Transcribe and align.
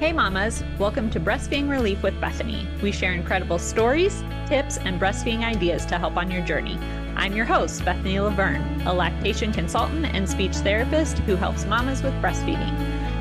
Hey, 0.00 0.14
mamas. 0.14 0.64
Welcome 0.78 1.10
to 1.10 1.20
Breastfeeding 1.20 1.68
Relief 1.68 2.02
with 2.02 2.18
Bethany. 2.22 2.66
We 2.82 2.90
share 2.90 3.12
incredible 3.12 3.58
stories, 3.58 4.24
tips, 4.46 4.78
and 4.78 4.98
breastfeeding 4.98 5.44
ideas 5.44 5.84
to 5.84 5.98
help 5.98 6.16
on 6.16 6.30
your 6.30 6.42
journey. 6.42 6.78
I'm 7.16 7.36
your 7.36 7.44
host, 7.44 7.84
Bethany 7.84 8.18
Laverne, 8.18 8.80
a 8.86 8.94
lactation 8.94 9.52
consultant 9.52 10.06
and 10.06 10.26
speech 10.26 10.56
therapist 10.56 11.18
who 11.18 11.36
helps 11.36 11.66
mamas 11.66 12.02
with 12.02 12.14
breastfeeding. 12.14 12.72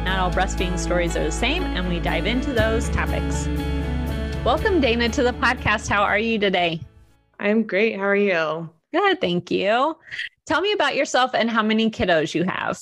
Not 0.05 0.19
all 0.19 0.31
breastfeeding 0.31 0.79
stories 0.79 1.17
are 1.17 1.25
the 1.25 1.33
same, 1.33 1.63
and 1.63 1.89
we 1.89 1.99
dive 1.99 2.25
into 2.25 2.53
those 2.53 2.87
topics. 2.91 3.47
Welcome, 4.45 4.79
Dana, 4.79 5.09
to 5.09 5.21
the 5.21 5.33
podcast. 5.33 5.89
How 5.89 6.03
are 6.03 6.17
you 6.17 6.39
today? 6.39 6.79
I'm 7.41 7.63
great. 7.63 7.97
How 7.97 8.05
are 8.05 8.15
you? 8.15 8.69
Good, 8.93 9.19
thank 9.19 9.51
you. 9.51 9.97
Tell 10.45 10.61
me 10.61 10.71
about 10.71 10.95
yourself 10.95 11.31
and 11.33 11.49
how 11.49 11.61
many 11.61 11.91
kiddos 11.91 12.33
you 12.33 12.45
have. 12.45 12.81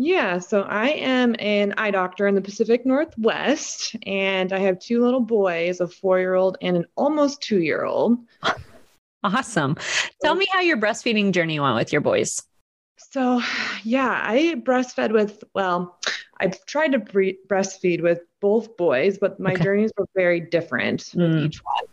Yeah, 0.00 0.38
so 0.38 0.62
I 0.62 0.90
am 0.90 1.34
an 1.40 1.74
eye 1.76 1.90
doctor 1.90 2.28
in 2.28 2.36
the 2.36 2.40
Pacific 2.40 2.86
Northwest, 2.86 3.96
and 4.06 4.52
I 4.52 4.60
have 4.60 4.78
two 4.78 5.02
little 5.02 5.20
boys, 5.20 5.80
a 5.80 5.88
four 5.88 6.20
year 6.20 6.34
old 6.34 6.56
and 6.62 6.76
an 6.76 6.84
almost 6.96 7.42
two 7.42 7.60
year 7.60 7.84
old. 7.84 8.18
Awesome. 9.24 9.76
Tell 10.22 10.36
me 10.36 10.46
how 10.52 10.60
your 10.60 10.76
breastfeeding 10.76 11.32
journey 11.32 11.58
went 11.58 11.74
with 11.74 11.92
your 11.92 12.00
boys. 12.00 12.40
So, 12.98 13.42
yeah, 13.82 14.22
I 14.24 14.62
breastfed 14.64 15.12
with, 15.12 15.42
well, 15.54 15.98
I've 16.40 16.64
tried 16.66 16.92
to 16.92 17.00
breastfeed 17.00 18.00
with 18.00 18.20
both 18.40 18.76
boys, 18.76 19.18
but 19.18 19.40
my 19.40 19.54
okay. 19.54 19.64
journeys 19.64 19.90
were 19.98 20.06
very 20.14 20.40
different 20.40 21.10
with 21.16 21.32
mm. 21.32 21.46
each 21.46 21.64
one. 21.64 21.84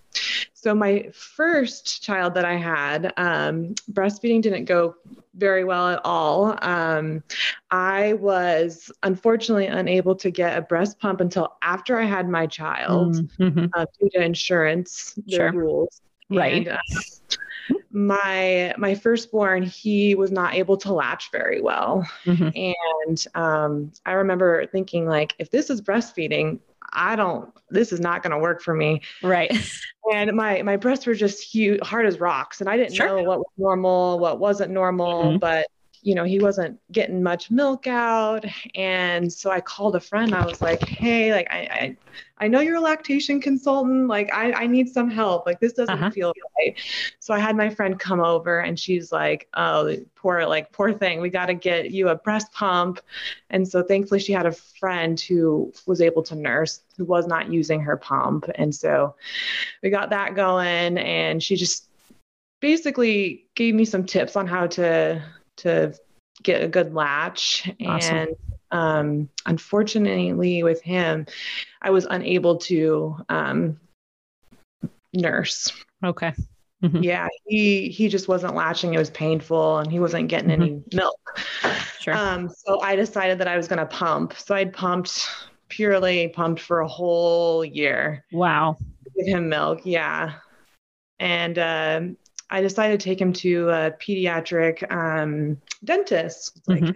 So 0.66 0.74
my 0.74 1.12
first 1.14 2.02
child 2.02 2.34
that 2.34 2.44
I 2.44 2.56
had, 2.56 3.14
um, 3.18 3.76
breastfeeding 3.92 4.42
didn't 4.42 4.66
go 4.66 4.96
very 5.36 5.64
well 5.64 5.90
at 5.90 6.02
all. 6.04 6.58
Um, 6.64 7.22
I 7.70 8.14
was 8.14 8.92
unfortunately 9.04 9.68
unable 9.68 10.16
to 10.16 10.32
get 10.32 10.58
a 10.58 10.64
breast 10.64 10.98
pump 10.98 11.22
until 11.22 11.56
after 11.62 12.00
I 12.00 12.06
had 12.06 12.28
my 12.28 12.48
child 12.48 13.30
mm-hmm. 13.38 13.68
uh, 13.76 13.86
due 14.00 14.10
to 14.16 14.24
insurance 14.24 15.14
sure. 15.30 15.52
rules. 15.52 16.02
Right. 16.32 16.68
And, 16.68 16.70
uh, 16.70 17.76
my 17.92 18.74
my 18.78 18.96
firstborn 18.96 19.64
he 19.64 20.16
was 20.16 20.32
not 20.32 20.54
able 20.54 20.78
to 20.78 20.94
latch 20.94 21.32
very 21.32 21.62
well 21.62 22.06
mm-hmm. 22.26 22.50
and 23.08 23.28
um, 23.36 23.92
i 24.06 24.12
remember 24.12 24.68
thinking 24.68 25.08
like 25.08 25.34
if 25.40 25.50
this 25.50 25.70
is 25.70 25.82
breastfeeding 25.82 26.60
I 26.94 27.16
don't, 27.16 27.52
this 27.70 27.92
is 27.92 28.00
not 28.00 28.24
going 28.24 28.32
to 28.32 28.40
work 28.40 28.62
for 28.62 28.74
me. 28.74 29.02
Right. 29.22 29.52
And 30.14 30.34
my, 30.34 30.62
my 30.62 30.78
breasts 30.78 31.08
were 31.08 31.16
just 31.16 31.42
huge, 31.42 31.82
hard 31.82 32.06
as 32.06 32.20
rocks. 32.20 32.62
And 32.62 32.70
I 32.70 32.78
didn't 32.78 32.94
sure. 32.94 33.08
know 33.08 33.24
what 33.24 33.40
was 33.40 33.48
normal, 33.58 34.20
what 34.20 34.40
wasn't 34.40 34.72
normal, 34.72 35.24
mm-hmm. 35.24 35.38
but 35.40 35.66
you 36.06 36.14
know, 36.14 36.24
he 36.24 36.38
wasn't 36.38 36.80
getting 36.92 37.24
much 37.24 37.50
milk 37.50 37.88
out. 37.88 38.46
And 38.76 39.34
so 39.34 39.50
I 39.50 39.60
called 39.60 39.96
a 39.96 40.00
friend. 40.00 40.36
I 40.36 40.46
was 40.46 40.62
like, 40.62 40.88
hey, 40.88 41.34
like, 41.34 41.48
I, 41.50 41.58
I, 41.58 41.98
I 42.38 42.48
know 42.48 42.60
you're 42.60 42.76
a 42.76 42.80
lactation 42.80 43.42
consultant. 43.42 44.08
Like, 44.08 44.32
I, 44.32 44.52
I 44.52 44.68
need 44.68 44.88
some 44.88 45.10
help. 45.10 45.48
Like, 45.48 45.60
this 45.60 45.74
doesn't 45.74 45.98
uh-huh. 45.98 46.12
feel 46.12 46.32
right. 46.60 46.80
So 47.18 47.34
I 47.34 47.40
had 47.40 47.58
my 47.58 47.72
friend 47.72 48.00
come 48.00 48.20
over 48.20 48.60
and 48.60 48.80
she's 48.80 49.12
like, 49.12 49.48
oh, 49.56 49.98
poor, 50.14 50.46
like, 50.46 50.72
poor 50.72 50.94
thing. 50.94 51.22
We 51.22 51.32
got 51.32 51.48
to 51.48 51.56
get 51.56 51.90
you 51.90 52.10
a 52.10 52.16
breast 52.16 52.54
pump. 52.54 53.00
And 53.50 53.68
so 53.68 53.82
thankfully 53.82 54.20
she 54.20 54.32
had 54.32 54.46
a 54.46 54.52
friend 54.52 55.20
who 55.20 55.74
was 55.88 56.02
able 56.02 56.22
to 56.22 56.36
nurse 56.36 56.82
who 56.98 57.06
was 57.06 57.26
not 57.26 57.52
using 57.52 57.82
her 57.82 57.98
pump. 57.98 58.46
And 58.54 58.76
so 58.76 59.16
we 59.82 59.90
got 59.90 60.12
that 60.12 60.36
going 60.36 61.00
and 61.00 61.42
she 61.42 61.56
just 61.56 61.90
basically 62.62 63.48
gave 63.56 63.74
me 63.74 63.86
some 63.86 64.06
tips 64.06 64.36
on 64.36 64.46
how 64.46 64.68
to 64.68 65.24
to 65.58 65.94
get 66.44 66.64
a 66.64 66.68
good 66.68 66.94
latch. 66.94 67.70
Awesome. 67.86 68.16
And 68.16 68.36
um, 68.72 69.30
unfortunately, 69.46 70.64
with 70.64 70.82
him, 70.82 71.26
I 71.82 71.90
was 71.92 72.06
unable 72.10 72.58
to 72.58 73.18
um, 73.30 73.80
nurse. 75.14 75.72
Okay. 76.04 76.34
Mm-hmm. 76.84 77.04
Yeah, 77.04 77.28
he 77.48 77.90
he 77.90 78.10
just 78.10 78.28
wasn't 78.28 78.54
latching. 78.54 78.94
It 78.94 78.98
was 78.98 79.10
painful, 79.10 79.80
and 79.80 79.92
he 79.92 80.00
wasn't 80.00 80.28
getting 80.28 80.50
mm-hmm. 80.50 80.62
any 80.62 80.84
milk. 80.94 81.40
Sure. 82.00 82.14
Um, 82.14 82.50
so 82.50 82.82
I 82.82 82.96
decided 82.96 83.40
that 83.40 83.48
I 83.48 83.58
was 83.58 83.68
going 83.68 83.80
to 83.80 83.86
pump. 83.86 84.34
So 84.38 84.54
I'd 84.54 84.74
pumped 84.74 85.28
purely 85.70 86.28
pumped 86.30 86.62
for 86.62 86.82
a 86.82 86.88
whole 86.88 87.66
year. 87.66 88.24
Wow. 88.32 88.78
Give 89.18 89.28
him 89.28 89.50
milk, 89.50 89.82
yeah. 89.84 90.34
And 91.20 91.58
um, 91.58 92.18
I 92.50 92.62
decided 92.62 93.00
to 93.00 93.04
take 93.04 93.20
him 93.20 93.34
to 93.34 93.70
a 93.70 93.92
pediatric 93.92 94.92
um, 94.92 95.58
dentist. 95.84 96.62
Like, 96.68 96.82
mm-hmm. 96.82 96.92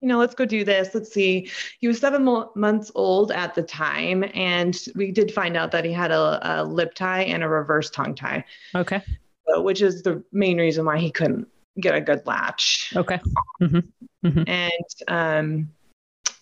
you 0.00 0.08
know, 0.08 0.18
let's 0.18 0.34
go 0.34 0.44
do 0.44 0.64
this. 0.64 0.94
Let's 0.94 1.12
see. 1.12 1.50
He 1.80 1.88
was 1.88 1.98
seven 1.98 2.24
mo- 2.24 2.50
months 2.54 2.90
old 2.94 3.32
at 3.32 3.54
the 3.54 3.62
time, 3.62 4.24
and 4.34 4.78
we 4.94 5.12
did 5.12 5.32
find 5.32 5.56
out 5.56 5.70
that 5.72 5.84
he 5.84 5.92
had 5.92 6.10
a, 6.10 6.60
a 6.60 6.64
lip 6.64 6.94
tie 6.94 7.22
and 7.22 7.42
a 7.42 7.48
reverse 7.48 7.90
tongue 7.90 8.14
tie. 8.14 8.44
Okay. 8.74 9.02
So, 9.48 9.62
which 9.62 9.82
is 9.82 10.02
the 10.02 10.22
main 10.32 10.58
reason 10.58 10.84
why 10.84 10.98
he 10.98 11.10
couldn't 11.10 11.48
get 11.80 11.94
a 11.94 12.00
good 12.00 12.26
latch. 12.26 12.92
Okay. 12.96 13.20
Mm-hmm. 13.62 14.26
Mm-hmm. 14.26 14.42
And 14.46 14.72
um, 15.08 15.70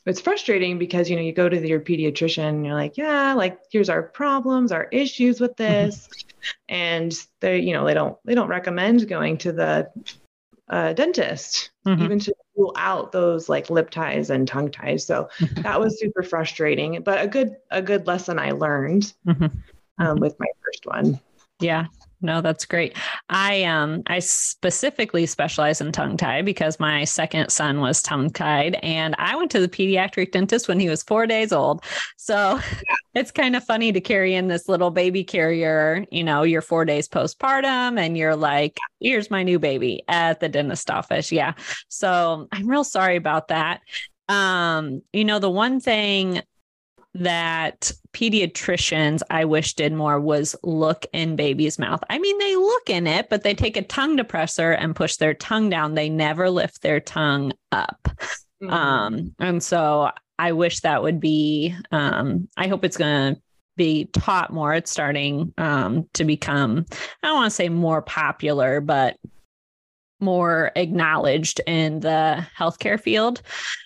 it's 0.07 0.21
frustrating 0.21 0.79
because 0.79 1.11
you 1.11 1.17
know 1.17 1.23
you 1.23 1.33
go 1.33 1.49
to 1.49 1.67
your 1.67 1.81
pediatrician 1.81 2.49
and 2.49 2.65
you're 2.65 2.75
like 2.75 2.97
yeah 2.97 3.35
like 3.35 3.59
here's 3.71 3.91
our 3.91 4.03
problems 4.03 4.73
our 4.73 4.85
issues 4.93 5.41
with 5.41 5.55
mm-hmm. 5.57 5.89
this 5.89 6.09
and 6.69 7.27
they 7.41 7.59
you 7.59 7.75
know 7.75 7.85
they 7.85 7.95
don't 7.95 8.17
they 8.25 8.35
don't 8.35 8.49
recommend 8.49 9.09
going 9.09 9.37
to 9.37 9.53
the 9.53 9.91
uh, 10.69 10.93
dentist 10.95 11.71
mm-hmm. 11.87 12.03
even 12.03 12.19
to 12.19 12.35
rule 12.57 12.73
out 12.77 13.13
those 13.13 13.49
like 13.49 13.71
lip 13.71 13.89
ties 13.89 14.31
and 14.31 14.49
tongue 14.49 14.71
ties 14.71 15.07
so 15.07 15.29
mm-hmm. 15.39 15.63
that 15.63 15.79
was 15.79 16.01
super 16.01 16.25
frustrating 16.25 17.03
but 17.05 17.23
a 17.23 17.29
good 17.29 17.57
a 17.71 17.81
good 17.81 18.07
lesson 18.07 18.39
i 18.39 18.51
learned 18.51 19.13
mm-hmm. 19.27 19.47
um, 19.99 20.19
with 20.19 20.35
my 20.41 20.47
first 20.65 20.85
one 20.87 21.21
yeah 21.61 21.87
no, 22.21 22.41
that's 22.41 22.65
great. 22.65 22.97
I 23.29 23.65
um 23.65 24.03
I 24.07 24.21
specifically 24.21 25.27
specialize 25.27 25.81
in 25.81 25.93
tongue 25.93 26.17
tie 26.17 26.43
because 26.43 26.81
my 26.81 27.05
second 27.05 27.51
son 27.51 27.81
was 27.81 28.01
tongue 28.01 28.31
tied 28.31 28.77
and 28.83 29.15
I 29.19 29.37
went 29.37 29.51
to 29.53 29.61
the 29.61 29.69
pediatric 29.69 30.33
dentist 30.33 30.69
when 30.69 30.81
he 30.81 30.89
was 30.89 31.03
4 31.03 31.27
days 31.27 31.53
old. 31.53 31.85
So 32.17 32.59
it's 33.15 33.31
kind 33.31 33.55
of 33.55 33.65
funny 33.65 33.93
to 33.93 34.01
carry 34.01 34.35
in 34.35 34.49
this 34.49 34.69
little 34.69 34.91
baby 34.91 35.25
carrier, 35.25 36.07
you 36.11 36.25
know, 36.25 36.43
you're 36.43 36.63
4 36.63 36.85
days 36.85 37.09
postpartum 37.09 37.99
and 37.99 38.17
you're 38.17 38.37
like, 38.37 38.79
here's 39.01 39.31
my 39.31 39.43
new 39.43 39.59
baby 39.59 40.03
at 40.09 40.41
the 40.41 40.49
dentist 40.49 40.91
office. 40.91 41.31
Yeah. 41.31 41.53
So 41.89 42.49
I'm 42.53 42.69
real 42.69 42.85
sorry 42.85 43.17
about 43.17 43.49
that. 43.49 43.81
Um, 44.29 45.03
you 45.13 45.25
know, 45.25 45.39
the 45.39 45.51
one 45.51 45.81
thing 45.81 46.43
that 47.19 47.91
pediatricians 48.13 49.23
I 49.31 49.45
wish 49.45 49.75
did 49.75 49.93
more 49.93 50.21
was 50.21 50.57
look 50.63 51.07
in 51.13 51.37
baby's 51.37 51.79
mouth. 51.79 52.03
I 52.11 52.19
mean, 52.19 52.39
they 52.39 52.57
look 52.57 52.91
in 52.91 53.07
it, 53.07 53.29
but 53.31 53.43
they 53.43 53.55
take 53.55 53.77
a 53.77 53.83
tongue 53.83 54.17
depressor 54.17 54.77
and 54.79 54.97
push 54.97 55.17
their 55.17 55.35
tongue 55.35 55.71
down. 55.71 55.95
They 55.95 56.09
never 56.09 56.51
lift 56.51 56.83
their 56.83 57.01
tongue 57.01 57.53
up. 57.73 58.09
Mm-hmm. 58.63 58.71
Um, 58.71 59.35
and 59.39 59.63
so 59.63 60.11
I 60.39 60.53
wish 60.53 60.81
that 60.81 61.03
would 61.03 61.21
be, 61.21 61.75
um, 61.91 62.49
I 62.57 62.69
hope 62.69 62.85
it's 62.85 62.97
going 62.97 63.35
to 63.35 63.41
be 63.77 64.07
taught 64.07 64.53
more. 64.53 64.75
It's 64.75 64.91
starting 64.91 65.53
um, 65.59 66.09
to 66.15 66.25
become, 66.25 66.87
I 67.23 67.29
don't 67.29 67.37
want 67.37 67.51
to 67.51 67.55
say 67.55 67.69
more 67.69 68.03
popular, 68.03 68.81
but 68.81 69.17
more 70.21 70.73
acknowledged 70.77 71.61
in 71.67 72.01
the 72.01 72.47
healthcare 72.59 73.01
field. 73.01 73.43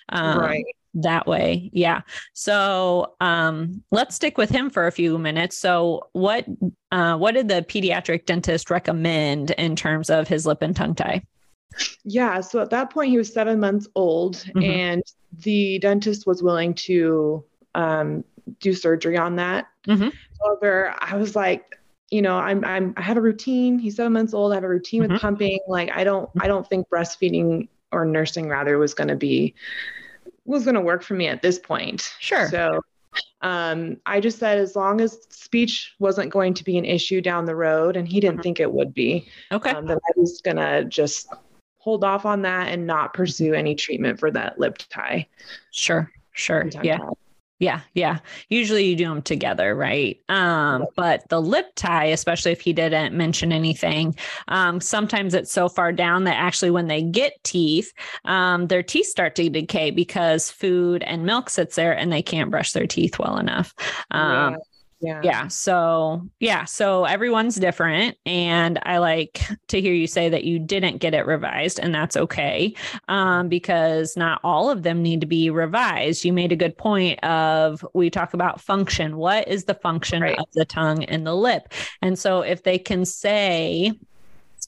Um, 0.09 0.39
right 0.39 0.65
that 0.93 1.27
way. 1.27 1.69
Yeah. 1.73 2.01
So 2.33 3.15
um, 3.21 3.83
let's 3.91 4.15
stick 4.15 4.37
with 4.37 4.49
him 4.49 4.69
for 4.69 4.87
a 4.87 4.91
few 4.91 5.17
minutes. 5.17 5.57
So 5.57 6.09
what 6.13 6.45
uh, 6.91 7.17
what 7.17 7.33
did 7.33 7.47
the 7.47 7.65
pediatric 7.67 8.25
dentist 8.25 8.69
recommend 8.69 9.51
in 9.51 9.75
terms 9.75 10.09
of 10.09 10.27
his 10.27 10.45
lip 10.45 10.61
and 10.61 10.75
tongue 10.75 10.95
tie? 10.95 11.23
Yeah 12.03 12.41
so 12.41 12.59
at 12.59 12.69
that 12.71 12.91
point 12.91 13.11
he 13.11 13.17
was 13.17 13.33
seven 13.33 13.59
months 13.59 13.87
old 13.95 14.35
mm-hmm. 14.35 14.61
and 14.61 15.03
the 15.39 15.79
dentist 15.79 16.27
was 16.27 16.43
willing 16.43 16.73
to 16.73 17.45
um, 17.75 18.25
do 18.59 18.73
surgery 18.73 19.17
on 19.17 19.37
that. 19.37 19.67
Mm-hmm. 19.87 20.09
however 20.43 20.93
i 21.01 21.15
was 21.15 21.35
like 21.35 21.79
you 22.11 22.21
know 22.21 22.37
i'm 22.37 22.63
i'm 22.65 22.93
i 22.97 23.01
have 23.01 23.17
a 23.17 23.21
routine. 23.21 23.79
He's 23.79 23.95
seven 23.95 24.13
months 24.13 24.33
old. 24.33 24.51
I 24.51 24.55
have 24.55 24.63
a 24.63 24.69
routine 24.69 25.03
mm-hmm. 25.03 25.13
with 25.13 25.21
pumping. 25.21 25.59
Like 25.67 25.89
i 25.95 26.03
don't 26.03 26.29
i 26.41 26.47
don't 26.47 26.67
think 26.67 26.89
breastfeeding 26.89 27.69
or 27.91 28.05
nursing 28.05 28.47
rather 28.47 28.77
was 28.77 28.93
going 28.93 29.07
to 29.07 29.15
be 29.15 29.55
was 30.45 30.63
going 30.63 30.75
to 30.75 30.81
work 30.81 31.03
for 31.03 31.13
me 31.13 31.27
at 31.27 31.41
this 31.41 31.59
point. 31.59 32.13
Sure. 32.19 32.49
So 32.49 32.81
um, 33.41 33.97
I 34.05 34.19
just 34.19 34.39
said 34.39 34.57
as 34.57 34.75
long 34.75 35.01
as 35.01 35.19
speech 35.29 35.93
wasn't 35.99 36.31
going 36.31 36.53
to 36.53 36.63
be 36.63 36.77
an 36.77 36.85
issue 36.85 37.21
down 37.21 37.45
the 37.45 37.55
road, 37.55 37.95
and 37.95 38.07
he 38.07 38.19
didn't 38.19 38.35
mm-hmm. 38.35 38.43
think 38.43 38.59
it 38.59 38.71
would 38.71 38.93
be, 38.93 39.27
okay, 39.51 39.71
um, 39.71 39.85
that 39.87 39.97
I 39.97 40.11
was 40.15 40.41
going 40.41 40.57
to 40.57 40.85
just 40.85 41.27
hold 41.77 42.03
off 42.03 42.25
on 42.25 42.43
that 42.43 42.67
and 42.67 42.85
not 42.85 43.13
pursue 43.13 43.53
any 43.53 43.75
treatment 43.75 44.19
for 44.19 44.31
that 44.31 44.59
lip 44.59 44.77
tie. 44.89 45.27
Sure, 45.71 46.11
sure, 46.33 46.69
yeah. 46.83 46.99
Yeah, 47.61 47.81
yeah. 47.93 48.17
Usually 48.49 48.85
you 48.85 48.95
do 48.95 49.05
them 49.05 49.21
together, 49.21 49.75
right? 49.75 50.19
Um, 50.29 50.87
but 50.95 51.29
the 51.29 51.39
lip 51.39 51.67
tie, 51.75 52.05
especially 52.05 52.51
if 52.51 52.59
he 52.59 52.73
didn't 52.73 53.15
mention 53.15 53.51
anything, 53.51 54.15
um, 54.47 54.81
sometimes 54.81 55.35
it's 55.35 55.51
so 55.51 55.69
far 55.69 55.91
down 55.91 56.23
that 56.23 56.37
actually 56.37 56.71
when 56.71 56.87
they 56.87 57.03
get 57.03 57.33
teeth, 57.43 57.93
um, 58.25 58.65
their 58.65 58.81
teeth 58.81 59.05
start 59.05 59.35
to 59.35 59.47
decay 59.47 59.91
because 59.91 60.49
food 60.49 61.03
and 61.03 61.23
milk 61.23 61.51
sits 61.51 61.75
there 61.75 61.95
and 61.95 62.11
they 62.11 62.23
can't 62.23 62.49
brush 62.49 62.71
their 62.71 62.87
teeth 62.87 63.19
well 63.19 63.37
enough. 63.37 63.75
Um, 64.09 64.53
yeah. 64.53 64.57
Yeah. 65.01 65.21
Yeah. 65.23 65.47
So, 65.47 66.27
yeah. 66.39 66.65
So 66.65 67.05
everyone's 67.05 67.55
different. 67.55 68.17
And 68.25 68.79
I 68.83 68.99
like 68.99 69.41
to 69.69 69.81
hear 69.81 69.93
you 69.93 70.05
say 70.05 70.29
that 70.29 70.43
you 70.43 70.59
didn't 70.59 70.97
get 70.97 71.13
it 71.13 71.25
revised, 71.25 71.79
and 71.79 71.93
that's 71.93 72.15
okay 72.15 72.75
um, 73.07 73.49
because 73.49 74.15
not 74.15 74.39
all 74.43 74.69
of 74.69 74.83
them 74.83 75.01
need 75.01 75.21
to 75.21 75.27
be 75.27 75.49
revised. 75.49 76.23
You 76.23 76.33
made 76.33 76.51
a 76.51 76.55
good 76.55 76.77
point 76.77 77.23
of 77.23 77.85
we 77.93 78.09
talk 78.09 78.33
about 78.33 78.61
function. 78.61 79.17
What 79.17 79.47
is 79.47 79.65
the 79.65 79.73
function 79.73 80.21
right. 80.21 80.37
of 80.37 80.45
the 80.53 80.65
tongue 80.65 81.03
and 81.05 81.25
the 81.25 81.35
lip? 81.35 81.73
And 82.01 82.17
so 82.17 82.41
if 82.41 82.63
they 82.63 82.77
can 82.77 83.03
say, 83.05 83.93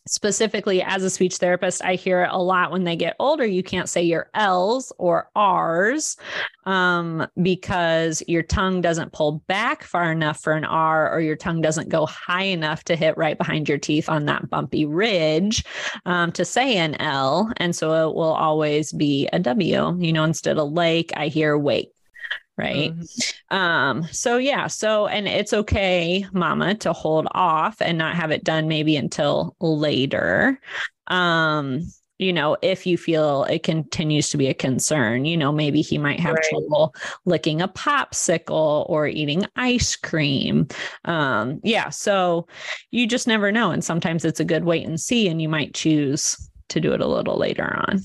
specifically 0.06 0.82
as 0.82 1.04
a 1.04 1.10
speech 1.10 1.38
therapist, 1.38 1.84
I 1.84 1.96
hear 1.96 2.24
it 2.24 2.30
a 2.32 2.42
lot 2.42 2.72
when 2.72 2.84
they 2.84 2.96
get 2.96 3.16
older. 3.20 3.46
You 3.46 3.64
can't 3.64 3.90
say 3.90 4.02
your 4.04 4.30
L's 4.34 4.92
or 4.98 5.30
R's 5.36 6.18
um, 6.66 7.28
because 7.42 8.22
your 8.28 8.44
tongue 8.44 8.82
doesn't 8.82 9.14
pull 9.14 9.44
back 9.48 9.84
far 9.84 10.12
enough 10.12 10.42
for 10.42 10.54
an 10.54 10.66
R, 10.66 11.14
or 11.14 11.22
your 11.22 11.36
tongue 11.36 11.62
doesn't 11.62 11.90
go 11.90 12.06
high 12.06 12.44
enough 12.44 12.84
to 12.86 12.96
hit 12.96 13.18
right 13.18 13.38
behind 13.38 13.70
your 13.70 13.78
teeth 13.78 14.10
on 14.10 14.26
that 14.26 14.50
bumpy 14.50 14.86
ridge 14.86 15.64
um, 16.06 16.32
to 16.34 16.46
say 16.46 16.78
an 16.78 16.96
L. 17.02 17.52
And 17.58 17.76
so 17.76 18.10
it 18.10 18.16
will 18.16 18.34
always 18.34 18.92
be 18.92 19.28
a 19.34 19.40
W. 19.40 19.98
You 20.00 20.14
know, 20.14 20.24
instead 20.24 20.58
of 20.58 20.72
lake, 20.72 21.12
I 21.16 21.28
hear 21.28 21.58
wake 21.58 21.92
right 22.58 22.92
mm-hmm. 22.96 23.56
um 23.56 24.04
so 24.12 24.38
yeah 24.38 24.68
so 24.68 25.08
and 25.08 25.28
it's 25.28 25.54
okay 25.54 26.26
mama 26.34 26.76
to 26.76 26.94
hold 26.94 27.28
off 27.32 27.82
and 27.82 27.98
not 27.98 28.16
have 28.16 28.32
it 28.32 28.44
done 28.44 28.68
maybe 28.68 28.96
until 28.96 29.56
later 29.60 30.60
um 31.08 31.82
you 32.20 32.32
know 32.32 32.56
if 32.62 32.86
you 32.86 32.96
feel 32.96 33.44
it 33.46 33.64
continues 33.64 34.30
to 34.30 34.38
be 34.38 34.48
a 34.48 34.54
concern 34.54 35.26
you 35.26 35.36
know 35.36 35.52
maybe 35.52 35.82
he 35.82 35.98
might 35.98 36.20
have 36.20 36.36
right. 36.36 36.46
trouble 36.50 36.94
licking 37.26 37.60
a 37.60 37.68
popsicle 37.68 38.88
or 38.88 39.08
eating 39.08 39.46
ice 39.56 39.96
cream 39.96 40.68
um 41.06 41.60
yeah 41.64 41.90
so 41.90 42.48
you 42.92 43.08
just 43.08 43.28
never 43.28 43.52
know 43.52 43.72
and 43.72 43.84
sometimes 43.84 44.24
it's 44.26 44.40
a 44.40 44.46
good 44.46 44.64
wait 44.64 44.86
and 44.86 45.02
see 45.02 45.28
and 45.28 45.42
you 45.42 45.50
might 45.50 45.74
choose 45.74 46.50
to 46.70 46.80
do 46.80 46.94
it 46.94 47.02
a 47.02 47.08
little 47.08 47.38
later 47.38 47.84
on 47.88 48.00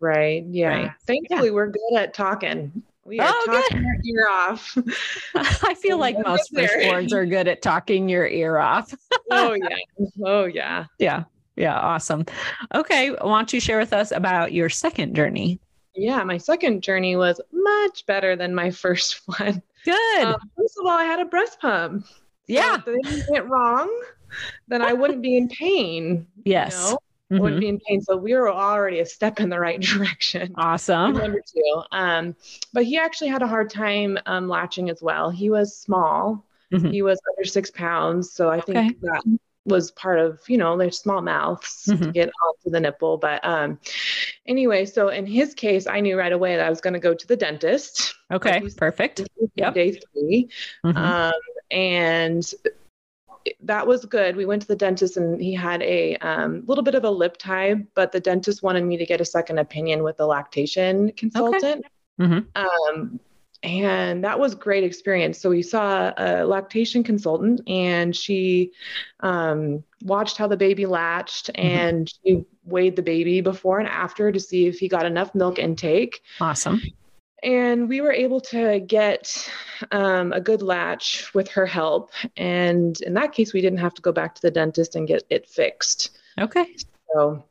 Right. 0.00 0.44
Yeah. 0.48 0.68
Right. 0.68 0.90
Thankfully, 1.06 1.48
yeah. 1.48 1.54
we're 1.54 1.70
good 1.70 1.96
at 1.96 2.14
talking. 2.14 2.82
We 3.06 3.20
are 3.20 3.32
oh, 3.32 3.44
talking 3.46 3.78
good. 3.78 4.02
your 4.04 4.18
ear 4.18 4.28
off. 4.28 4.76
I 5.64 5.74
feel 5.74 5.96
like 5.96 6.16
most 6.24 6.52
firstborns 6.52 7.12
are 7.12 7.24
good 7.24 7.46
at 7.46 7.62
talking 7.62 8.08
your 8.08 8.26
ear 8.26 8.58
off. 8.58 8.92
oh 9.30 9.52
yeah. 9.54 9.76
Oh 10.24 10.44
yeah. 10.44 10.86
Yeah. 10.98 11.24
Yeah. 11.54 11.78
Awesome. 11.78 12.26
Okay. 12.74 13.10
Why 13.10 13.38
don't 13.38 13.52
you 13.52 13.60
share 13.60 13.78
with 13.78 13.92
us 13.92 14.10
about 14.10 14.52
your 14.52 14.68
second 14.68 15.14
journey? 15.14 15.60
Yeah, 15.94 16.22
my 16.24 16.36
second 16.36 16.82
journey 16.82 17.16
was 17.16 17.40
much 17.52 18.04
better 18.06 18.36
than 18.36 18.54
my 18.54 18.70
first 18.70 19.22
one. 19.26 19.62
Good. 19.84 20.24
Um, 20.24 20.36
first 20.56 20.76
of 20.78 20.86
all, 20.86 20.98
I 20.98 21.04
had 21.04 21.20
a 21.20 21.24
breast 21.24 21.60
pump. 21.60 22.06
So 22.06 22.16
yeah. 22.48 22.78
If 22.86 23.28
went 23.30 23.46
wrong, 23.46 23.88
then 24.66 24.82
I 24.82 24.92
wouldn't 24.92 25.22
be 25.22 25.36
in 25.36 25.48
pain. 25.48 26.26
Yes. 26.44 26.74
You 26.74 26.90
know? 26.90 26.98
Mm-hmm. 27.32 27.42
would 27.42 27.60
be 27.60 27.68
in 27.68 27.80
pain. 27.80 28.00
So 28.00 28.16
we 28.16 28.34
were 28.34 28.50
already 28.50 29.00
a 29.00 29.06
step 29.06 29.40
in 29.40 29.48
the 29.48 29.58
right 29.58 29.80
direction. 29.80 30.54
Awesome. 30.56 31.14
Number 31.14 31.40
two. 31.40 31.82
Um, 31.92 32.36
but 32.72 32.84
he 32.84 32.98
actually 32.98 33.28
had 33.28 33.42
a 33.42 33.46
hard 33.46 33.70
time 33.70 34.18
um, 34.26 34.48
latching 34.48 34.90
as 34.90 35.02
well. 35.02 35.30
He 35.30 35.50
was 35.50 35.76
small. 35.76 36.44
Mm-hmm. 36.72 36.90
He 36.90 37.02
was 37.02 37.20
under 37.36 37.48
six 37.48 37.70
pounds. 37.70 38.32
So 38.32 38.50
I 38.50 38.60
think 38.60 38.78
okay. 38.78 38.96
that 39.02 39.38
was 39.64 39.90
part 39.90 40.18
of, 40.18 40.40
you 40.48 40.58
know, 40.58 40.76
their 40.76 40.90
small 40.90 41.20
mouths 41.22 41.88
mm-hmm. 41.88 42.04
to 42.04 42.12
get 42.12 42.30
onto 42.46 42.70
the 42.70 42.80
nipple. 42.80 43.18
But 43.18 43.44
um, 43.44 43.78
anyway, 44.46 44.84
so 44.84 45.08
in 45.08 45.26
his 45.26 45.54
case, 45.54 45.86
I 45.86 46.00
knew 46.00 46.16
right 46.16 46.32
away 46.32 46.56
that 46.56 46.66
I 46.66 46.70
was 46.70 46.80
going 46.80 46.94
to 46.94 47.00
go 47.00 47.14
to 47.14 47.26
the 47.26 47.36
dentist. 47.36 48.14
Okay, 48.32 48.62
perfect. 48.76 49.22
Yep. 49.56 49.74
Day 49.74 49.92
3 49.92 50.48
mm-hmm. 50.84 50.96
um, 50.96 51.32
and 51.70 52.52
that 53.62 53.86
was 53.86 54.04
good. 54.04 54.36
We 54.36 54.46
went 54.46 54.62
to 54.62 54.68
the 54.68 54.76
dentist 54.76 55.16
and 55.16 55.40
he 55.40 55.54
had 55.54 55.82
a 55.82 56.16
um, 56.16 56.64
little 56.66 56.84
bit 56.84 56.94
of 56.94 57.04
a 57.04 57.10
lip 57.10 57.36
tie, 57.36 57.74
but 57.94 58.12
the 58.12 58.20
dentist 58.20 58.62
wanted 58.62 58.84
me 58.84 58.96
to 58.96 59.06
get 59.06 59.20
a 59.20 59.24
second 59.24 59.58
opinion 59.58 60.02
with 60.02 60.16
the 60.16 60.26
lactation 60.26 61.12
consultant. 61.12 61.84
Okay. 62.20 62.28
Mm-hmm. 62.28 62.92
Um, 62.94 63.20
and 63.62 64.22
that 64.24 64.38
was 64.38 64.54
great 64.54 64.84
experience. 64.84 65.40
So 65.40 65.50
we 65.50 65.62
saw 65.62 66.12
a 66.16 66.44
lactation 66.44 67.02
consultant, 67.02 67.62
and 67.66 68.14
she 68.14 68.72
um, 69.20 69.82
watched 70.02 70.36
how 70.36 70.46
the 70.46 70.56
baby 70.56 70.86
latched, 70.86 71.50
mm-hmm. 71.52 71.66
and 71.66 72.12
she 72.22 72.44
weighed 72.64 72.96
the 72.96 73.02
baby 73.02 73.40
before 73.40 73.78
and 73.78 73.88
after 73.88 74.30
to 74.30 74.40
see 74.40 74.66
if 74.66 74.78
he 74.78 74.88
got 74.88 75.06
enough 75.06 75.34
milk 75.34 75.58
intake. 75.58 76.22
Awesome 76.40 76.80
and 77.42 77.88
we 77.88 78.00
were 78.00 78.12
able 78.12 78.40
to 78.40 78.80
get 78.80 79.50
um, 79.92 80.32
a 80.32 80.40
good 80.40 80.62
latch 80.62 81.32
with 81.34 81.48
her 81.48 81.66
help. 81.66 82.10
And 82.36 83.00
in 83.02 83.14
that 83.14 83.32
case 83.32 83.52
we 83.52 83.60
didn't 83.60 83.78
have 83.78 83.94
to 83.94 84.02
go 84.02 84.12
back 84.12 84.34
to 84.34 84.42
the 84.42 84.50
dentist 84.50 84.96
and 84.96 85.06
get 85.06 85.24
it 85.30 85.48
fixed. 85.48 86.16
Okay. 86.38 86.76
So 87.12 87.44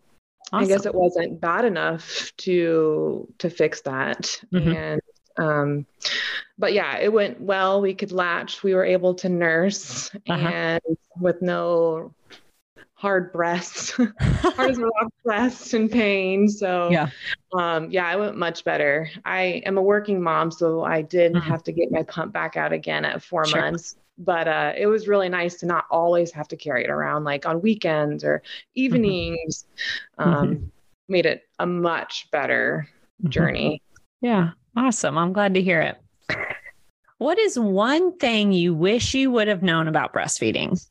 awesome. 0.52 0.64
i 0.64 0.66
guess 0.66 0.86
it 0.86 0.94
wasn't 0.94 1.40
bad 1.40 1.66
enough 1.66 2.32
to 2.38 3.28
to 3.38 3.50
fix 3.50 3.82
that. 3.82 4.42
Mm-hmm. 4.54 4.72
and 4.72 5.02
um, 5.38 5.86
but 6.58 6.74
yeah 6.74 6.98
it 6.98 7.12
went 7.12 7.42
well. 7.42 7.82
We 7.82 7.94
could 7.94 8.12
latch. 8.12 8.64
We 8.64 8.74
were 8.74 8.86
able 8.86 9.16
to 9.16 9.30
nurse. 9.30 10.10
Uh-huh. 10.28 10.48
and 10.48 10.82
with 11.20 11.42
no 11.42 12.14
hard 12.96 13.32
breasts, 13.32 13.92
hard 14.20 14.72
as 14.72 14.80
rock 14.80 15.14
breasts 15.24 15.74
and 15.74 15.92
pain. 15.92 16.48
So 16.48 16.90
yeah, 16.90 17.10
um, 17.54 17.92
yeah, 17.92 18.08
I 18.08 18.16
went 18.16 18.38
much 18.38 18.64
better. 18.64 19.10
I 19.24 19.62
am 19.66 19.78
a 19.78 19.82
working 19.82 20.22
mom, 20.22 20.50
so 20.50 20.84
I 20.84 21.02
did 21.02 21.34
mm-hmm. 21.34 21.48
have 21.48 21.64
to 21.64 21.72
get 21.72 21.92
my 21.92 22.04
pump 22.04 22.34
back 22.34 22.58
out 22.58 22.74
again 22.74 23.06
at 23.06 23.22
four 23.22 23.46
sure. 23.46 23.62
months. 23.62 23.96
But 24.18 24.48
uh, 24.48 24.74
it 24.78 24.88
was 24.88 25.10
really 25.10 25.28
nice 25.28 25.56
to 25.56 25.66
not 25.66 25.86
always 25.92 26.32
have 26.32 26.48
to 26.48 26.56
carry 26.56 26.86
it 26.86 26.90
around, 26.90 27.26
like 27.26 27.46
on 27.46 27.62
weekends 27.62 28.24
or 28.24 28.38
mm-hmm. 28.38 28.72
evenings. 28.76 29.66
Mm-hmm. 30.18 30.30
Um, 30.30 30.48
mm-hmm. 30.48 30.66
Made 31.08 31.26
it 31.28 31.44
a 31.60 31.68
much 31.68 32.30
better 32.32 32.88
mm-hmm. 33.22 33.30
journey. 33.30 33.82
Yeah, 34.22 34.52
awesome. 34.76 35.18
I'm 35.18 35.34
glad 35.34 35.54
to 35.54 35.62
hear 35.62 35.82
it. 35.82 35.98
What 37.18 37.40
is 37.40 37.58
one 37.60 38.18
thing 38.18 38.52
you 38.52 38.74
wish 38.74 39.14
you 39.14 39.32
would 39.32 39.48
have 39.48 39.64
known 39.64 39.88
about 39.88 40.14
breastfeeding? 40.14 40.82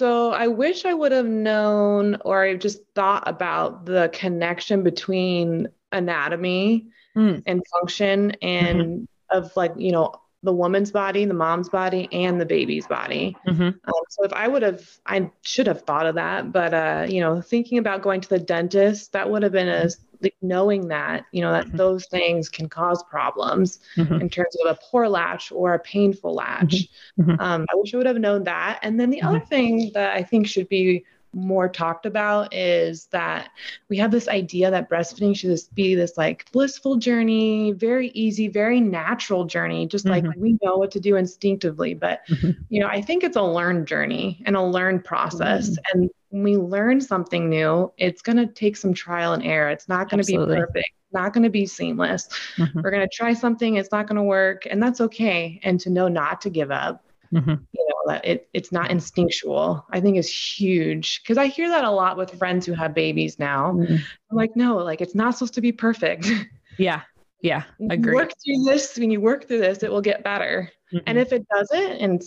So 0.00 0.30
I 0.30 0.46
wish 0.46 0.86
I 0.86 0.94
would 0.94 1.12
have 1.12 1.26
known 1.26 2.16
or 2.24 2.42
I 2.42 2.54
just 2.54 2.78
thought 2.94 3.28
about 3.28 3.84
the 3.84 4.08
connection 4.14 4.82
between 4.82 5.68
anatomy 5.92 6.86
mm. 7.14 7.42
and 7.44 7.62
function 7.70 8.30
and 8.40 8.80
mm-hmm. 8.80 9.38
of 9.38 9.54
like, 9.56 9.74
you 9.76 9.92
know, 9.92 10.14
the 10.42 10.52
woman's 10.52 10.90
body, 10.90 11.24
the 11.24 11.34
mom's 11.34 11.68
body, 11.68 12.08
and 12.12 12.40
the 12.40 12.46
baby's 12.46 12.86
body. 12.86 13.36
Mm-hmm. 13.46 13.62
Um, 13.62 14.02
so 14.08 14.24
if 14.24 14.32
I 14.32 14.48
would 14.48 14.62
have, 14.62 14.88
I 15.06 15.30
should 15.42 15.66
have 15.66 15.82
thought 15.82 16.06
of 16.06 16.14
that. 16.14 16.52
But 16.52 16.74
uh, 16.74 17.06
you 17.08 17.20
know, 17.20 17.40
thinking 17.40 17.78
about 17.78 18.02
going 18.02 18.20
to 18.22 18.28
the 18.28 18.38
dentist, 18.38 19.12
that 19.12 19.30
would 19.30 19.42
have 19.42 19.52
been 19.52 19.68
a 19.68 19.88
like 20.22 20.36
knowing 20.42 20.88
that 20.88 21.24
you 21.32 21.40
know 21.40 21.52
that 21.52 21.66
mm-hmm. 21.66 21.76
those 21.76 22.06
things 22.06 22.48
can 22.48 22.68
cause 22.68 23.02
problems 23.04 23.80
mm-hmm. 23.96 24.14
in 24.14 24.28
terms 24.28 24.54
of 24.64 24.76
a 24.76 24.78
poor 24.90 25.08
latch 25.08 25.52
or 25.52 25.74
a 25.74 25.78
painful 25.78 26.34
latch. 26.34 26.88
Mm-hmm. 27.18 27.30
Mm-hmm. 27.30 27.40
Um, 27.40 27.66
I 27.70 27.76
wish 27.76 27.94
I 27.94 27.98
would 27.98 28.06
have 28.06 28.18
known 28.18 28.44
that. 28.44 28.80
And 28.82 28.98
then 28.98 29.10
the 29.10 29.18
mm-hmm. 29.18 29.28
other 29.28 29.40
thing 29.40 29.90
that 29.94 30.16
I 30.16 30.22
think 30.22 30.46
should 30.46 30.68
be 30.68 31.04
more 31.32 31.68
talked 31.68 32.06
about 32.06 32.52
is 32.52 33.06
that 33.06 33.50
we 33.88 33.96
have 33.98 34.10
this 34.10 34.28
idea 34.28 34.70
that 34.70 34.90
breastfeeding 34.90 35.36
should 35.36 35.50
just 35.50 35.74
be 35.74 35.94
this 35.94 36.18
like 36.18 36.50
blissful 36.52 36.96
journey, 36.96 37.72
very 37.72 38.08
easy, 38.08 38.48
very 38.48 38.80
natural 38.80 39.44
journey, 39.44 39.86
just 39.86 40.06
mm-hmm. 40.06 40.26
like 40.26 40.36
we 40.36 40.58
know 40.62 40.76
what 40.76 40.90
to 40.92 41.00
do 41.00 41.16
instinctively. 41.16 41.94
But, 41.94 42.26
mm-hmm. 42.28 42.50
you 42.68 42.80
know, 42.80 42.88
I 42.88 43.00
think 43.00 43.22
it's 43.22 43.36
a 43.36 43.42
learned 43.42 43.86
journey 43.86 44.42
and 44.46 44.56
a 44.56 44.62
learned 44.62 45.04
process. 45.04 45.70
Mm-hmm. 45.70 45.98
And 46.00 46.10
when 46.30 46.42
we 46.42 46.56
learn 46.56 47.00
something 47.00 47.48
new, 47.48 47.92
it's 47.96 48.22
going 48.22 48.38
to 48.38 48.46
take 48.46 48.76
some 48.76 48.94
trial 48.94 49.32
and 49.32 49.44
error. 49.44 49.70
It's 49.70 49.88
not 49.88 50.08
going 50.08 50.22
to 50.22 50.26
be 50.26 50.36
perfect 50.36 50.88
not 51.12 51.32
going 51.32 51.42
to 51.42 51.50
be 51.50 51.66
seamless. 51.66 52.28
Mm-hmm. 52.56 52.82
We're 52.82 52.92
going 52.92 53.02
to 53.02 53.12
try 53.12 53.32
something, 53.32 53.74
it's 53.74 53.90
not 53.90 54.06
going 54.06 54.14
to 54.14 54.22
work, 54.22 54.64
and 54.70 54.80
that's 54.80 55.00
okay. 55.00 55.58
And 55.64 55.80
to 55.80 55.90
know 55.90 56.06
not 56.06 56.40
to 56.42 56.50
give 56.50 56.70
up 56.70 57.02
Mm-hmm. 57.32 57.54
You 57.72 57.89
that 58.06 58.24
it, 58.24 58.48
it's 58.52 58.72
not 58.72 58.90
instinctual, 58.90 59.84
I 59.90 60.00
think 60.00 60.16
is 60.16 60.30
huge. 60.30 61.22
Cause 61.24 61.38
I 61.38 61.46
hear 61.46 61.68
that 61.68 61.84
a 61.84 61.90
lot 61.90 62.16
with 62.16 62.36
friends 62.38 62.66
who 62.66 62.72
have 62.72 62.94
babies 62.94 63.38
now. 63.38 63.72
Mm-hmm. 63.72 63.94
I'm 63.94 64.36
like, 64.36 64.56
no, 64.56 64.76
like 64.76 65.00
it's 65.00 65.14
not 65.14 65.36
supposed 65.36 65.54
to 65.54 65.60
be 65.60 65.72
perfect. 65.72 66.30
Yeah. 66.78 67.02
Yeah. 67.42 67.64
Agree. 67.90 68.14
work 68.14 68.32
through 68.42 68.64
this, 68.64 68.96
when 68.96 69.10
you 69.10 69.20
work 69.20 69.46
through 69.46 69.58
this, 69.58 69.82
it 69.82 69.90
will 69.90 70.00
get 70.00 70.24
better. 70.24 70.70
Mm-hmm. 70.94 71.04
And 71.06 71.18
if 71.18 71.32
it 71.32 71.46
doesn't, 71.48 71.92
and 71.98 72.22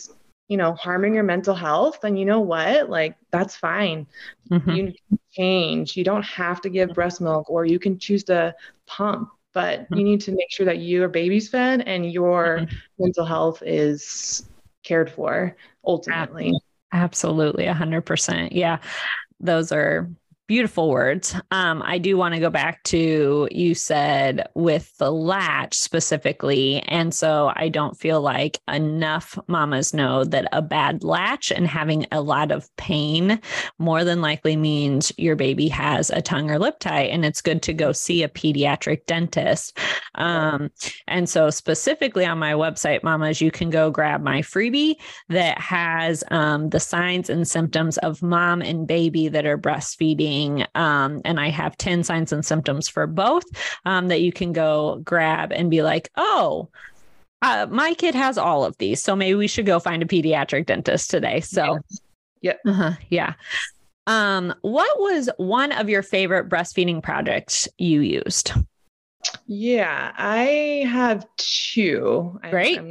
you 0.48 0.58
know, 0.58 0.74
harming 0.74 1.16
your 1.16 1.24
mental 1.24 1.56
health, 1.56 2.00
then 2.02 2.16
you 2.18 2.26
know 2.26 2.42
what? 2.42 2.88
Like 2.88 3.16
that's 3.32 3.56
fine. 3.56 4.06
Mm-hmm. 4.52 4.70
You 4.70 4.94
change. 5.32 5.98
You 5.98 6.04
don't 6.04 6.26
have 6.26 6.62
to 6.62 6.70
give 6.70 6.94
breast 6.94 7.20
milk 7.20 7.50
or 7.50 7.66
you 7.66 7.80
can 7.80 7.98
choose 7.98 8.24
to 8.26 8.54
pump 8.86 9.30
but 9.54 9.82
mm-hmm. 9.82 9.96
you 9.96 10.04
need 10.04 10.22
to 10.22 10.32
make 10.32 10.52
sure 10.52 10.66
that 10.66 10.80
your 10.80 11.08
baby's 11.08 11.48
fed 11.48 11.82
and 11.82 12.12
your 12.12 12.60
mm-hmm. 12.60 12.76
mental 13.00 13.26
health 13.26 13.62
is 13.66 14.46
cared 14.84 15.12
for 15.12 15.56
ultimately. 15.86 16.54
Absolutely, 16.92 17.66
100%. 17.66 18.52
Yeah. 18.52 18.80
Those 19.40 19.72
are 19.72 20.10
Beautiful 20.46 20.90
words. 20.90 21.34
Um, 21.52 21.82
I 21.86 21.98
do 21.98 22.18
want 22.18 22.34
to 22.34 22.40
go 22.42 22.50
back 22.50 22.84
to 22.84 23.48
you 23.50 23.74
said 23.74 24.46
with 24.56 24.92
the 24.98 25.10
latch 25.10 25.74
specifically. 25.74 26.82
And 26.82 27.14
so 27.16 27.54
I 27.56 27.70
don't 27.70 27.98
feel 27.98 28.20
like 28.20 28.60
enough 28.68 29.40
mamas 29.48 29.94
know 29.94 30.26
that 30.26 30.50
a 30.52 30.62
bad 30.62 31.02
latch 31.02 31.50
and 31.50 31.66
having 31.66 32.08
a 32.12 32.20
lot 32.20 32.52
of 32.52 32.68
pain 32.76 33.40
more 33.80 34.04
than 34.04 34.20
likely 34.20 34.58
means 34.58 35.14
your 35.18 35.38
baby 35.38 35.70
has 35.70 36.10
a 36.10 36.22
tongue 36.22 36.52
or 36.52 36.60
lip 36.60 36.78
tie. 36.78 37.04
And 37.04 37.24
it's 37.24 37.42
good 37.42 37.62
to 37.62 37.74
go 37.74 37.94
see 37.94 38.22
a 38.22 38.28
pediatric 38.28 39.06
dentist. 39.06 39.78
Um, 40.16 40.72
and 41.08 41.30
so, 41.30 41.52
specifically 41.52 42.26
on 42.26 42.38
my 42.38 42.52
website, 42.52 43.02
mamas, 43.02 43.40
you 43.40 43.50
can 43.50 43.70
go 43.70 43.90
grab 43.90 44.22
my 44.22 44.42
freebie 44.42 44.96
that 45.30 45.58
has 45.58 46.22
um, 46.32 46.70
the 46.70 46.82
signs 46.82 47.30
and 47.30 47.48
symptoms 47.48 47.98
of 48.00 48.22
mom 48.22 48.62
and 48.62 48.86
baby 48.86 49.30
that 49.30 49.46
are 49.46 49.58
breastfeeding 49.58 50.33
um, 50.76 51.22
and 51.26 51.40
I 51.40 51.50
have 51.50 51.78
10 51.78 52.04
signs 52.04 52.32
and 52.32 52.46
symptoms 52.46 52.88
for 52.88 53.08
both 53.08 53.44
um, 53.86 54.08
that 54.08 54.22
you 54.22 54.32
can 54.32 54.54
go 54.54 55.02
grab 55.04 55.52
and 55.52 55.70
be 55.70 55.82
like, 55.82 56.10
oh, 56.16 56.70
uh, 57.42 57.68
my 57.70 57.94
kid 57.94 58.16
has 58.16 58.38
all 58.38 58.64
of 58.64 58.78
these. 58.78 59.02
So 59.02 59.16
maybe 59.16 59.36
we 59.36 59.48
should 59.48 59.66
go 59.66 59.80
find 59.80 60.02
a 60.02 60.06
pediatric 60.06 60.66
dentist 60.66 61.10
today. 61.10 61.42
So, 61.42 61.80
yeah. 62.42 62.54
Uh-huh, 62.66 62.94
yeah. 63.10 63.34
Um, 64.08 64.54
what 64.62 65.00
was 65.00 65.30
one 65.38 65.72
of 65.72 65.90
your 65.90 66.04
favorite 66.04 66.50
breastfeeding 66.50 67.02
projects 67.02 67.68
you 67.78 68.02
used? 68.02 68.54
Yeah, 69.48 70.12
I 70.18 70.86
have 70.88 71.26
two. 71.38 72.40
Great. 72.50 72.82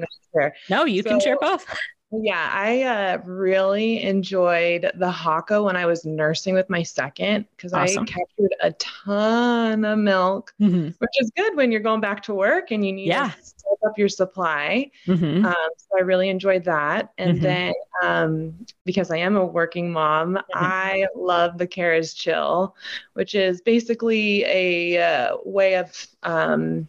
No, 0.70 0.84
you 0.84 1.02
so, 1.02 1.11
can 1.11 1.20
share 1.20 1.38
both. 1.38 1.66
Yeah, 2.12 2.50
I 2.52 2.83
uh, 2.83 3.19
really 3.25 4.02
enjoyed 4.02 4.90
the 4.95 5.11
Haakaa 5.11 5.64
when 5.64 5.76
I 5.76 5.87
was 5.87 6.04
nursing 6.04 6.54
with 6.54 6.69
my 6.69 6.83
second 6.83 7.47
because 7.57 7.73
awesome. 7.73 8.02
I 8.02 8.07
captured 8.07 8.54
a 8.61 8.73
ton 8.73 9.85
of 9.87 9.99
milk, 9.99 10.52
mm-hmm. 10.61 10.88
which 10.99 11.11
is 11.21 11.33
good 11.35 11.57
when 11.57 11.73
you're 11.73 11.81
going 11.81 12.02
back 12.02 12.23
to 12.25 12.35
work 12.35 12.71
and 12.71 12.85
you 12.85 12.92
need 12.92 13.09
yeah. 13.09 13.31
to 13.31 13.42
step 13.42 13.78
up 13.87 13.97
your 13.97 14.11
supply. 14.11 14.90
Mm-hmm. 15.07 15.47
Um, 15.47 15.54
so 15.76 15.99
I 15.99 16.02
really 16.02 16.28
enjoyed 16.28 16.64
that. 16.64 17.14
And 17.16 17.37
mm-hmm. 17.37 17.45
then 17.45 17.73
um, 18.02 18.66
because 18.85 19.11
I 19.11 19.16
am 19.16 19.37
a 19.37 19.45
working 19.45 19.90
mom, 19.90 20.35
mm-hmm. 20.35 20.64
I 20.64 21.07
love 21.16 21.57
the 21.57 21.69
Ceres 21.73 22.12
Chill, 22.12 22.76
which 23.14 23.35
is 23.35 23.62
basically 23.62 24.45
a 24.45 25.02
uh, 25.02 25.37
way 25.47 25.76
of 25.76 26.07
um, 26.25 26.88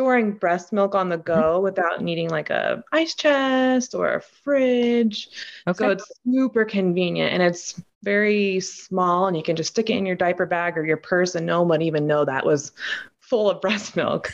storing 0.00 0.32
breast 0.32 0.72
milk 0.72 0.94
on 0.94 1.10
the 1.10 1.18
mm-hmm. 1.18 1.40
go 1.40 1.60
without 1.60 2.00
needing 2.00 2.30
like 2.30 2.48
a 2.48 2.82
ice 2.90 3.14
chest 3.14 3.94
or 3.94 4.14
a 4.14 4.22
fridge. 4.22 5.28
Okay. 5.68 5.76
So 5.76 5.90
it's 5.90 6.10
super 6.24 6.64
convenient 6.64 7.34
and 7.34 7.42
it's 7.42 7.82
very 8.02 8.60
small 8.60 9.26
and 9.26 9.36
you 9.36 9.42
can 9.42 9.56
just 9.56 9.72
stick 9.72 9.90
it 9.90 9.98
in 9.98 10.06
your 10.06 10.16
diaper 10.16 10.46
bag 10.46 10.78
or 10.78 10.86
your 10.86 10.96
purse 10.96 11.34
and 11.34 11.44
no 11.44 11.60
one 11.60 11.68
would 11.68 11.82
even 11.82 12.06
know 12.06 12.24
that 12.24 12.46
was 12.46 12.72
full 13.18 13.50
of 13.50 13.60
breast 13.60 13.94
milk. 13.94 14.32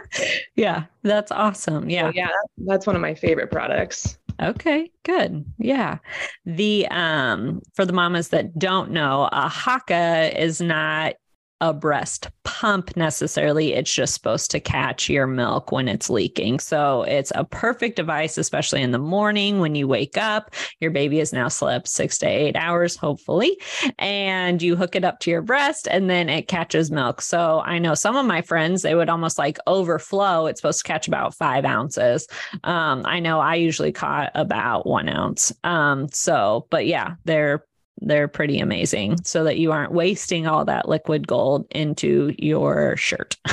yeah, 0.56 0.84
that's 1.02 1.30
awesome. 1.30 1.90
Yeah. 1.90 2.08
So 2.08 2.12
yeah, 2.14 2.30
that's 2.64 2.86
one 2.86 2.96
of 2.96 3.02
my 3.02 3.14
favorite 3.14 3.50
products. 3.50 4.16
Okay, 4.40 4.90
good. 5.02 5.44
Yeah. 5.58 5.98
The 6.46 6.88
um 6.88 7.60
for 7.74 7.84
the 7.84 7.92
mamas 7.92 8.28
that 8.28 8.58
don't 8.58 8.92
know, 8.92 9.28
a 9.30 9.46
Haakaa 9.50 10.34
is 10.38 10.62
not 10.62 11.16
a 11.62 11.72
breast 11.72 12.28
pump 12.42 12.96
necessarily. 12.96 13.72
It's 13.72 13.94
just 13.94 14.14
supposed 14.14 14.50
to 14.50 14.58
catch 14.58 15.08
your 15.08 15.28
milk 15.28 15.70
when 15.70 15.86
it's 15.86 16.10
leaking. 16.10 16.58
So 16.58 17.02
it's 17.02 17.30
a 17.36 17.44
perfect 17.44 17.94
device, 17.94 18.36
especially 18.36 18.82
in 18.82 18.90
the 18.90 18.98
morning 18.98 19.60
when 19.60 19.76
you 19.76 19.86
wake 19.86 20.18
up. 20.18 20.52
Your 20.80 20.90
baby 20.90 21.18
has 21.18 21.32
now 21.32 21.46
slept 21.46 21.86
six 21.86 22.18
to 22.18 22.26
eight 22.26 22.56
hours, 22.56 22.96
hopefully, 22.96 23.56
and 24.00 24.60
you 24.60 24.74
hook 24.74 24.96
it 24.96 25.04
up 25.04 25.20
to 25.20 25.30
your 25.30 25.40
breast 25.40 25.86
and 25.88 26.10
then 26.10 26.28
it 26.28 26.48
catches 26.48 26.90
milk. 26.90 27.22
So 27.22 27.60
I 27.60 27.78
know 27.78 27.94
some 27.94 28.16
of 28.16 28.26
my 28.26 28.42
friends, 28.42 28.82
they 28.82 28.96
would 28.96 29.08
almost 29.08 29.38
like 29.38 29.58
overflow. 29.68 30.46
It's 30.46 30.60
supposed 30.60 30.84
to 30.84 30.88
catch 30.88 31.06
about 31.06 31.32
five 31.32 31.64
ounces. 31.64 32.26
Um, 32.64 33.02
I 33.04 33.20
know 33.20 33.38
I 33.38 33.54
usually 33.54 33.92
caught 33.92 34.32
about 34.34 34.84
one 34.84 35.08
ounce. 35.08 35.52
Um, 35.62 36.08
so, 36.08 36.66
but 36.70 36.88
yeah, 36.88 37.14
they're 37.24 37.64
they're 38.06 38.28
pretty 38.28 38.58
amazing 38.58 39.22
so 39.24 39.44
that 39.44 39.58
you 39.58 39.72
aren't 39.72 39.92
wasting 39.92 40.46
all 40.46 40.64
that 40.64 40.88
liquid 40.88 41.26
gold 41.26 41.66
into 41.70 42.34
your 42.38 42.96
shirt. 42.96 43.36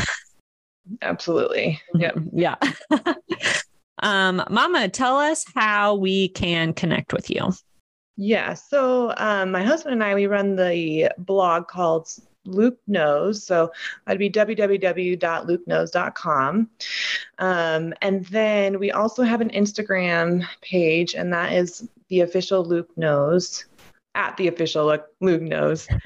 Absolutely. 1.02 1.82
Yep. 1.96 2.18
yeah. 2.34 2.56
um, 4.00 4.44
Mama, 4.50 4.90
tell 4.90 5.18
us 5.18 5.46
how 5.56 5.96
we 5.96 6.28
can 6.30 6.74
connect 6.74 7.14
with 7.14 7.30
you. 7.30 7.52
Yeah. 8.18 8.54
So 8.54 9.14
um, 9.18 9.52
my 9.52 9.64
husband 9.64 9.94
and 9.94 10.04
I, 10.04 10.16
we 10.16 10.28
run 10.28 10.56
the 10.56 11.12
blog 11.18 11.68
called 11.68 12.10
Luke 12.46 12.80
Knows. 12.88 13.46
So 13.46 13.72
that'd 14.06 14.20
be 14.20 14.30
www.lukeknows.com. 14.30 16.70
Um, 17.38 17.94
and 18.02 18.26
then 18.26 18.80
we 18.80 18.92
also 18.92 19.24
have 19.24 19.42
an 19.42 19.50
Instagram 19.52 20.46
page, 20.62 21.16
and 21.16 21.32
that 21.32 21.54
is 21.54 21.88
the 22.10 22.20
official 22.22 22.66
Luke 22.66 22.90
Knows 22.98 23.66
at 24.16 24.38
the 24.38 24.48
official 24.48 24.86
look, 24.86 25.08
Luke 25.22 25.42
knows. 25.42 25.88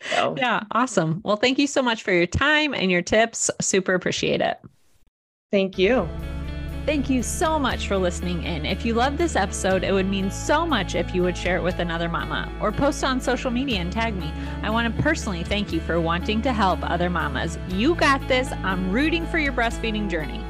So. 0.00 0.36
yeah, 0.38 0.62
awesome. 0.70 1.20
Well, 1.24 1.36
thank 1.36 1.58
you 1.58 1.66
so 1.66 1.82
much 1.82 2.04
for 2.04 2.12
your 2.12 2.26
time 2.26 2.72
and 2.72 2.88
your 2.88 3.02
tips. 3.02 3.50
Super 3.60 3.94
appreciate 3.94 4.40
it. 4.40 4.58
Thank 5.50 5.76
you. 5.76 6.08
Thank 6.86 7.10
you 7.10 7.22
so 7.22 7.58
much 7.58 7.86
for 7.86 7.98
listening 7.98 8.44
in. 8.44 8.64
If 8.64 8.86
you 8.86 8.94
love 8.94 9.18
this 9.18 9.36
episode, 9.36 9.84
it 9.84 9.92
would 9.92 10.08
mean 10.08 10.30
so 10.30 10.64
much 10.64 10.94
if 10.94 11.14
you 11.14 11.22
would 11.22 11.36
share 11.36 11.56
it 11.56 11.62
with 11.62 11.80
another 11.80 12.08
mama 12.08 12.50
or 12.62 12.72
post 12.72 13.04
on 13.04 13.20
social 13.20 13.50
media 13.50 13.78
and 13.80 13.92
tag 13.92 14.16
me. 14.16 14.32
I 14.62 14.70
want 14.70 14.96
to 14.96 15.02
personally 15.02 15.44
thank 15.44 15.70
you 15.72 15.80
for 15.80 16.00
wanting 16.00 16.40
to 16.42 16.52
help 16.52 16.78
other 16.82 17.10
mamas. 17.10 17.58
You 17.68 17.94
got 17.94 18.26
this. 18.26 18.50
I'm 18.62 18.90
rooting 18.90 19.26
for 19.26 19.38
your 19.38 19.52
breastfeeding 19.52 20.08
journey. 20.08 20.42